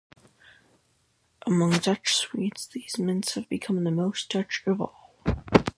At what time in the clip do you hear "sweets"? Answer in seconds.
2.15-2.65